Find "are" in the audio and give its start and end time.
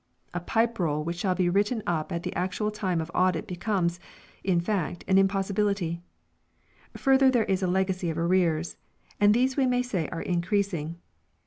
10.09-10.23